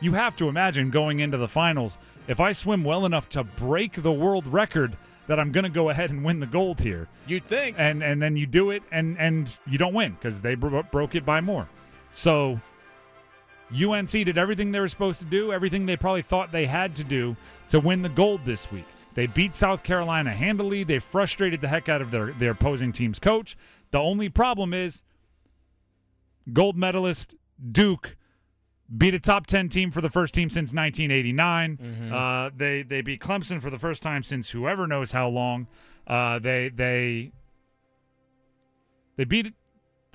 You 0.00 0.12
have 0.12 0.36
to 0.36 0.48
imagine 0.48 0.90
going 0.90 1.18
into 1.20 1.36
the 1.38 1.48
finals, 1.48 1.98
if 2.28 2.40
I 2.40 2.52
swim 2.52 2.84
well 2.84 3.06
enough 3.06 3.28
to 3.30 3.44
break 3.44 3.92
the 4.02 4.12
world 4.12 4.46
record, 4.46 4.96
that 5.26 5.40
I'm 5.40 5.50
going 5.50 5.64
to 5.64 5.70
go 5.70 5.90
ahead 5.90 6.10
and 6.10 6.22
win 6.24 6.38
the 6.38 6.46
gold 6.46 6.80
here 6.80 7.08
You'd 7.26 7.48
think. 7.48 7.74
and 7.80 8.00
and 8.02 8.22
then 8.22 8.36
you 8.36 8.46
do 8.46 8.70
it 8.70 8.82
and 8.92 9.18
and 9.18 9.58
you 9.66 9.76
don't 9.76 9.92
win 9.92 10.12
because 10.12 10.40
they 10.40 10.54
bro- 10.54 10.84
broke 10.84 11.14
it 11.16 11.26
by 11.26 11.40
more. 11.40 11.66
So 12.12 12.60
UNC 13.72 14.10
did 14.10 14.38
everything 14.38 14.70
they 14.72 14.80
were 14.80 14.88
supposed 14.88 15.20
to 15.20 15.26
do, 15.26 15.52
everything 15.52 15.86
they 15.86 15.96
probably 15.96 16.22
thought 16.22 16.52
they 16.52 16.66
had 16.66 16.94
to 16.96 17.04
do 17.04 17.36
to 17.68 17.80
win 17.80 18.02
the 18.02 18.08
gold 18.08 18.44
this 18.44 18.70
week. 18.70 18.84
They 19.14 19.26
beat 19.26 19.54
South 19.54 19.82
Carolina 19.82 20.30
handily. 20.30 20.84
They 20.84 20.98
frustrated 20.98 21.60
the 21.60 21.68
heck 21.68 21.88
out 21.88 22.00
of 22.02 22.10
their 22.10 22.32
their 22.32 22.52
opposing 22.52 22.92
team's 22.92 23.18
coach. 23.18 23.56
The 23.90 23.98
only 23.98 24.28
problem 24.28 24.72
is 24.74 25.02
gold 26.52 26.76
medalist 26.76 27.34
Duke 27.72 28.16
beat 28.96 29.14
a 29.14 29.18
top 29.18 29.46
10 29.48 29.68
team 29.68 29.90
for 29.90 30.00
the 30.00 30.10
first 30.10 30.32
team 30.32 30.48
since 30.48 30.72
1989 30.72 32.12
uh, 32.12 32.50
they 32.56 32.82
they 32.84 33.00
beat 33.00 33.20
clemson 33.20 33.60
for 33.60 33.68
the 33.68 33.78
first 33.78 34.00
time 34.00 34.22
since 34.22 34.50
whoever 34.50 34.86
knows 34.86 35.10
how 35.10 35.28
long 35.28 35.66
uh, 36.06 36.38
they 36.38 36.68
they 36.68 37.32
They 39.16 39.24
beat 39.24 39.54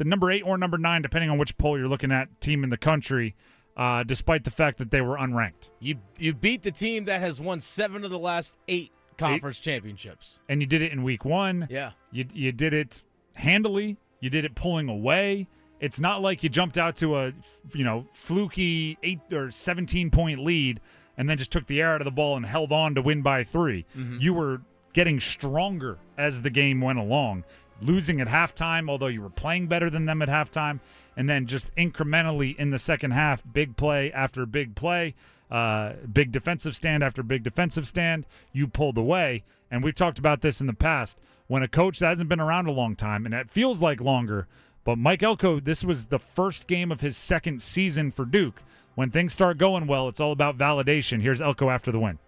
the 0.01 0.09
number 0.09 0.31
eight 0.31 0.41
or 0.41 0.57
number 0.57 0.79
nine, 0.79 1.03
depending 1.03 1.29
on 1.29 1.37
which 1.37 1.55
poll 1.59 1.77
you're 1.77 1.87
looking 1.87 2.11
at, 2.11 2.41
team 2.41 2.63
in 2.63 2.71
the 2.71 2.77
country, 2.77 3.35
uh, 3.77 4.01
despite 4.01 4.43
the 4.43 4.49
fact 4.49 4.79
that 4.79 4.89
they 4.89 4.99
were 4.99 5.15
unranked. 5.15 5.69
You 5.79 5.97
you 6.17 6.33
beat 6.33 6.63
the 6.63 6.71
team 6.71 7.05
that 7.05 7.21
has 7.21 7.39
won 7.39 7.59
seven 7.59 8.03
of 8.03 8.09
the 8.09 8.17
last 8.17 8.57
eight 8.67 8.91
conference 9.19 9.59
championships. 9.59 10.39
And 10.49 10.59
you 10.59 10.65
did 10.65 10.81
it 10.81 10.91
in 10.91 11.03
week 11.03 11.23
one. 11.23 11.67
Yeah. 11.69 11.91
You 12.11 12.25
you 12.33 12.51
did 12.51 12.73
it 12.73 13.03
handily. 13.35 13.97
You 14.21 14.31
did 14.31 14.43
it 14.43 14.55
pulling 14.55 14.89
away. 14.89 15.47
It's 15.79 15.99
not 15.99 16.23
like 16.23 16.41
you 16.41 16.49
jumped 16.49 16.79
out 16.79 16.95
to 16.95 17.17
a 17.17 17.33
you 17.75 17.83
know 17.83 18.07
fluky 18.11 18.97
eight 19.03 19.19
or 19.31 19.51
seventeen 19.51 20.09
point 20.09 20.39
lead 20.39 20.79
and 21.15 21.29
then 21.29 21.37
just 21.37 21.51
took 21.51 21.67
the 21.67 21.79
air 21.79 21.93
out 21.93 22.01
of 22.01 22.05
the 22.05 22.11
ball 22.11 22.37
and 22.37 22.47
held 22.47 22.71
on 22.71 22.95
to 22.95 23.03
win 23.03 23.21
by 23.21 23.43
3 23.43 23.85
You 24.17 24.33
were 24.33 24.61
getting 24.93 25.19
stronger 25.19 25.99
as 26.17 26.41
the 26.41 26.49
game 26.49 26.81
went 26.81 26.99
along, 26.99 27.43
losing 27.81 28.21
at 28.21 28.27
halftime, 28.27 28.89
although 28.89 29.07
you 29.07 29.21
were 29.21 29.29
playing 29.29 29.67
better 29.67 29.89
than 29.89 30.05
them 30.05 30.21
at 30.21 30.29
halftime, 30.29 30.79
and 31.15 31.29
then 31.29 31.45
just 31.45 31.73
incrementally 31.75 32.55
in 32.57 32.69
the 32.69 32.79
second 32.79 33.11
half, 33.11 33.43
big 33.51 33.75
play 33.75 34.11
after 34.11 34.45
big 34.45 34.75
play, 34.75 35.15
uh, 35.49 35.93
big 36.11 36.31
defensive 36.31 36.75
stand 36.75 37.03
after 37.03 37.23
big 37.23 37.43
defensive 37.43 37.87
stand, 37.87 38.25
you 38.53 38.67
pulled 38.67 38.97
away. 38.97 39.43
And 39.69 39.83
we've 39.83 39.95
talked 39.95 40.19
about 40.19 40.41
this 40.41 40.61
in 40.61 40.67
the 40.67 40.73
past. 40.73 41.19
When 41.47 41.63
a 41.63 41.67
coach 41.67 41.99
that 41.99 42.07
hasn't 42.07 42.29
been 42.29 42.39
around 42.39 42.67
a 42.67 42.71
long 42.71 42.95
time, 42.95 43.25
and 43.25 43.33
it 43.33 43.49
feels 43.49 43.81
like 43.81 43.99
longer, 43.99 44.47
but 44.83 44.97
Mike 44.97 45.21
Elko, 45.21 45.59
this 45.59 45.83
was 45.83 46.05
the 46.05 46.19
first 46.19 46.67
game 46.67 46.91
of 46.91 47.01
his 47.01 47.17
second 47.17 47.61
season 47.61 48.11
for 48.11 48.25
Duke. 48.25 48.61
When 48.95 49.11
things 49.11 49.33
start 49.33 49.57
going 49.57 49.87
well, 49.87 50.07
it's 50.07 50.19
all 50.19 50.31
about 50.31 50.57
validation. 50.57 51.21
Here's 51.21 51.41
Elko 51.41 51.69
after 51.69 51.91
the 51.91 51.99
win. 51.99 52.19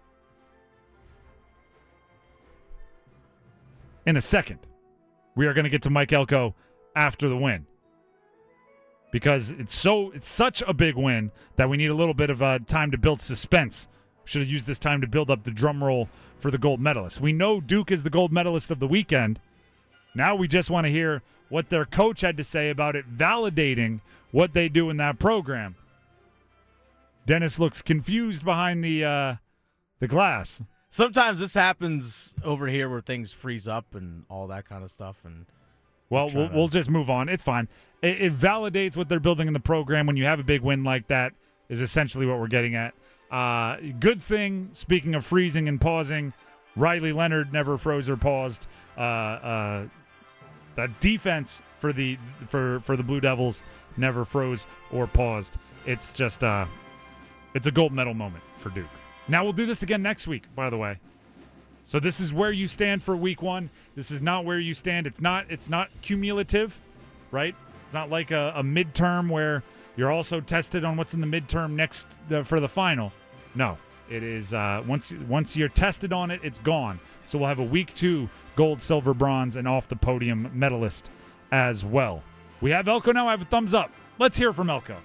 In 4.06 4.16
a 4.16 4.20
second, 4.20 4.58
we 5.34 5.46
are 5.46 5.54
going 5.54 5.64
to 5.64 5.70
get 5.70 5.82
to 5.82 5.90
Mike 5.90 6.12
Elko 6.12 6.54
after 6.94 7.28
the 7.28 7.36
win 7.36 7.66
because 9.14 9.52
it's 9.52 9.72
so 9.72 10.10
it's 10.10 10.28
such 10.28 10.60
a 10.66 10.74
big 10.74 10.96
win 10.96 11.30
that 11.54 11.68
we 11.68 11.76
need 11.76 11.90
a 11.90 11.94
little 11.94 12.14
bit 12.14 12.30
of 12.30 12.42
uh, 12.42 12.58
time 12.66 12.90
to 12.90 12.98
build 12.98 13.20
suspense. 13.20 13.86
Should 14.24 14.42
have 14.42 14.50
used 14.50 14.66
this 14.66 14.78
time 14.78 15.00
to 15.02 15.06
build 15.06 15.30
up 15.30 15.44
the 15.44 15.52
drum 15.52 15.84
roll 15.84 16.08
for 16.36 16.50
the 16.50 16.58
gold 16.58 16.80
medalist. 16.80 17.20
We 17.20 17.32
know 17.32 17.60
Duke 17.60 17.92
is 17.92 18.02
the 18.02 18.10
gold 18.10 18.32
medalist 18.32 18.72
of 18.72 18.80
the 18.80 18.88
weekend. 18.88 19.38
Now 20.16 20.34
we 20.34 20.48
just 20.48 20.68
want 20.68 20.86
to 20.86 20.90
hear 20.90 21.22
what 21.48 21.68
their 21.68 21.84
coach 21.84 22.22
had 22.22 22.36
to 22.38 22.44
say 22.44 22.70
about 22.70 22.96
it, 22.96 23.16
validating 23.16 24.00
what 24.32 24.52
they 24.52 24.68
do 24.68 24.90
in 24.90 24.96
that 24.96 25.20
program. 25.20 25.76
Dennis 27.24 27.60
looks 27.60 27.82
confused 27.82 28.44
behind 28.44 28.82
the 28.82 29.04
uh, 29.04 29.34
the 30.00 30.08
glass. 30.08 30.60
Sometimes 30.94 31.40
this 31.40 31.54
happens 31.54 32.36
over 32.44 32.68
here 32.68 32.88
where 32.88 33.00
things 33.00 33.32
freeze 33.32 33.66
up 33.66 33.96
and 33.96 34.22
all 34.30 34.46
that 34.46 34.64
kind 34.68 34.84
of 34.84 34.92
stuff. 34.92 35.16
And 35.24 35.44
Well, 36.08 36.30
we'll, 36.32 36.48
to- 36.48 36.54
we'll 36.54 36.68
just 36.68 36.88
move 36.88 37.10
on. 37.10 37.28
It's 37.28 37.42
fine. 37.42 37.66
It, 38.00 38.22
it 38.22 38.32
validates 38.32 38.96
what 38.96 39.08
they're 39.08 39.18
building 39.18 39.48
in 39.48 39.54
the 39.54 39.58
program 39.58 40.06
when 40.06 40.16
you 40.16 40.24
have 40.26 40.38
a 40.38 40.44
big 40.44 40.60
win 40.60 40.84
like 40.84 41.08
that. 41.08 41.32
Is 41.68 41.80
essentially 41.80 42.26
what 42.26 42.38
we're 42.38 42.46
getting 42.46 42.76
at. 42.76 42.94
Uh, 43.28 43.78
good 43.98 44.22
thing. 44.22 44.70
Speaking 44.72 45.16
of 45.16 45.24
freezing 45.26 45.66
and 45.66 45.80
pausing, 45.80 46.32
Riley 46.76 47.12
Leonard 47.12 47.52
never 47.52 47.76
froze 47.76 48.08
or 48.08 48.16
paused. 48.16 48.68
Uh, 48.96 49.00
uh, 49.00 49.86
the 50.76 50.92
defense 51.00 51.60
for 51.74 51.92
the 51.92 52.18
for 52.46 52.78
for 52.78 52.96
the 52.96 53.02
Blue 53.02 53.20
Devils 53.20 53.64
never 53.96 54.24
froze 54.24 54.68
or 54.92 55.08
paused. 55.08 55.54
It's 55.86 56.12
just 56.12 56.44
uh, 56.44 56.66
it's 57.52 57.66
a 57.66 57.72
gold 57.72 57.90
medal 57.92 58.14
moment 58.14 58.44
for 58.54 58.68
Duke. 58.70 58.86
Now 59.28 59.44
we'll 59.44 59.52
do 59.52 59.66
this 59.66 59.82
again 59.82 60.02
next 60.02 60.26
week. 60.26 60.44
By 60.54 60.70
the 60.70 60.76
way, 60.76 60.98
so 61.84 61.98
this 62.00 62.20
is 62.20 62.32
where 62.32 62.52
you 62.52 62.68
stand 62.68 63.02
for 63.02 63.16
week 63.16 63.42
one. 63.42 63.70
This 63.94 64.10
is 64.10 64.20
not 64.20 64.44
where 64.44 64.58
you 64.58 64.74
stand. 64.74 65.06
It's 65.06 65.20
not. 65.20 65.46
It's 65.48 65.68
not 65.68 65.88
cumulative, 66.02 66.80
right? 67.30 67.54
It's 67.84 67.94
not 67.94 68.10
like 68.10 68.30
a, 68.30 68.52
a 68.56 68.62
midterm 68.62 69.30
where 69.30 69.62
you're 69.96 70.10
also 70.10 70.40
tested 70.40 70.84
on 70.84 70.96
what's 70.96 71.14
in 71.14 71.20
the 71.20 71.26
midterm 71.26 71.72
next 71.72 72.06
uh, 72.30 72.42
for 72.42 72.60
the 72.60 72.68
final. 72.68 73.12
No, 73.54 73.78
it 74.10 74.22
is 74.22 74.52
uh, 74.52 74.82
once 74.86 75.12
once 75.28 75.56
you're 75.56 75.68
tested 75.68 76.12
on 76.12 76.30
it, 76.30 76.40
it's 76.42 76.58
gone. 76.58 77.00
So 77.26 77.38
we'll 77.38 77.48
have 77.48 77.60
a 77.60 77.64
week 77.64 77.94
two 77.94 78.28
gold, 78.56 78.82
silver, 78.82 79.14
bronze, 79.14 79.56
and 79.56 79.66
off 79.66 79.88
the 79.88 79.96
podium 79.96 80.50
medalist 80.52 81.10
as 81.50 81.84
well. 81.84 82.22
We 82.60 82.70
have 82.70 82.88
Elko 82.88 83.12
now. 83.12 83.28
I 83.28 83.32
have 83.32 83.42
a 83.42 83.46
thumbs 83.46 83.74
up. 83.74 83.90
Let's 84.18 84.36
hear 84.36 84.52
from 84.52 84.70
Elko. 84.70 84.96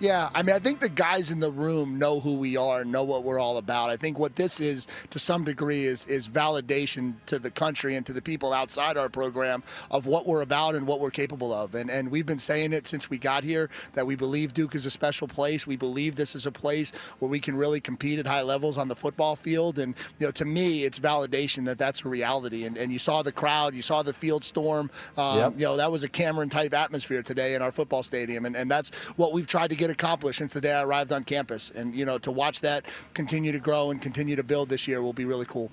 Yeah, 0.00 0.28
I 0.32 0.44
mean, 0.44 0.54
I 0.54 0.60
think 0.60 0.78
the 0.78 0.88
guys 0.88 1.32
in 1.32 1.40
the 1.40 1.50
room 1.50 1.98
know 1.98 2.20
who 2.20 2.36
we 2.36 2.56
are, 2.56 2.84
know 2.84 3.02
what 3.02 3.24
we're 3.24 3.40
all 3.40 3.56
about. 3.56 3.90
I 3.90 3.96
think 3.96 4.16
what 4.16 4.36
this 4.36 4.60
is, 4.60 4.86
to 5.10 5.18
some 5.18 5.42
degree, 5.42 5.84
is 5.84 6.04
is 6.04 6.28
validation 6.28 7.14
to 7.26 7.40
the 7.40 7.50
country 7.50 7.96
and 7.96 8.06
to 8.06 8.12
the 8.12 8.22
people 8.22 8.52
outside 8.52 8.96
our 8.96 9.08
program 9.08 9.64
of 9.90 10.06
what 10.06 10.24
we're 10.24 10.42
about 10.42 10.76
and 10.76 10.86
what 10.86 11.00
we're 11.00 11.10
capable 11.10 11.52
of. 11.52 11.74
And 11.74 11.90
and 11.90 12.12
we've 12.12 12.26
been 12.26 12.38
saying 12.38 12.72
it 12.74 12.86
since 12.86 13.10
we 13.10 13.18
got 13.18 13.42
here 13.42 13.70
that 13.94 14.06
we 14.06 14.14
believe 14.14 14.54
Duke 14.54 14.76
is 14.76 14.86
a 14.86 14.90
special 14.90 15.26
place. 15.26 15.66
We 15.66 15.76
believe 15.76 16.14
this 16.14 16.36
is 16.36 16.46
a 16.46 16.52
place 16.52 16.92
where 17.18 17.28
we 17.28 17.40
can 17.40 17.56
really 17.56 17.80
compete 17.80 18.20
at 18.20 18.26
high 18.26 18.42
levels 18.42 18.78
on 18.78 18.86
the 18.86 18.96
football 18.96 19.34
field. 19.34 19.80
And 19.80 19.96
you 20.20 20.26
know, 20.26 20.30
to 20.32 20.44
me, 20.44 20.84
it's 20.84 21.00
validation 21.00 21.64
that 21.64 21.78
that's 21.78 22.04
a 22.04 22.08
reality. 22.08 22.66
And 22.66 22.78
and 22.78 22.92
you 22.92 23.00
saw 23.00 23.22
the 23.22 23.32
crowd, 23.32 23.74
you 23.74 23.82
saw 23.82 24.04
the 24.04 24.12
field 24.12 24.44
storm. 24.44 24.92
Um, 25.16 25.54
You 25.56 25.64
know, 25.64 25.76
that 25.76 25.90
was 25.90 26.04
a 26.04 26.08
Cameron 26.08 26.50
type 26.50 26.72
atmosphere 26.72 27.22
today 27.24 27.56
in 27.56 27.62
our 27.62 27.72
football 27.72 28.04
stadium, 28.04 28.46
and 28.46 28.54
and 28.54 28.70
that's 28.70 28.90
what 29.16 29.32
we've 29.32 29.46
tried 29.48 29.70
to 29.70 29.76
get 29.76 29.87
accomplished 29.90 30.38
since 30.38 30.52
the 30.52 30.60
day 30.60 30.72
I 30.72 30.82
arrived 30.82 31.12
on 31.12 31.24
campus. 31.24 31.70
And 31.70 31.94
you 31.94 32.04
know, 32.04 32.18
to 32.18 32.30
watch 32.30 32.60
that 32.62 32.86
continue 33.14 33.52
to 33.52 33.58
grow 33.58 33.90
and 33.90 34.00
continue 34.00 34.36
to 34.36 34.42
build 34.42 34.68
this 34.68 34.86
year 34.88 35.02
will 35.02 35.12
be 35.12 35.24
really 35.24 35.46
cool. 35.46 35.70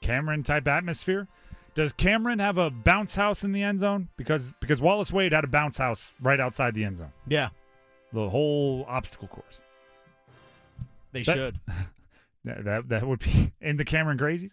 Cameron 0.00 0.42
type 0.42 0.68
atmosphere. 0.68 1.28
Does 1.74 1.92
Cameron 1.92 2.38
have 2.40 2.58
a 2.58 2.70
bounce 2.70 3.14
house 3.14 3.44
in 3.44 3.52
the 3.52 3.62
end 3.62 3.78
zone? 3.78 4.08
Because 4.16 4.52
because 4.60 4.80
Wallace 4.80 5.12
Wade 5.12 5.32
had 5.32 5.44
a 5.44 5.48
bounce 5.48 5.78
house 5.78 6.14
right 6.20 6.40
outside 6.40 6.74
the 6.74 6.84
end 6.84 6.96
zone. 6.96 7.12
yeah, 7.28 7.50
The 8.12 8.28
whole 8.30 8.84
obstacle 8.88 9.28
course. 9.28 9.60
they 11.12 11.22
That- 11.22 11.34
should. 11.36 11.60
That 12.44 12.64
that, 12.64 12.88
that 12.88 13.06
would 13.06 13.18
be 13.18 13.52
in 13.60 13.76
the 13.76 13.84
Cameron 13.84 14.16
Crazies. 14.16 14.52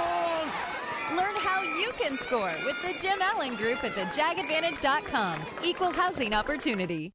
can 2.01 2.17
score 2.17 2.53
with 2.65 2.81
the 2.81 2.93
Jim 2.99 3.19
Allen 3.21 3.55
Group 3.55 3.83
at 3.83 3.93
thejagadvantage.com. 3.93 5.39
Equal 5.63 5.91
housing 5.91 6.33
opportunity. 6.33 7.13